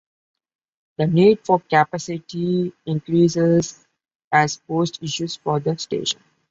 [0.97, 3.85] The need for capacity increases
[4.31, 6.19] has posed issues for the station.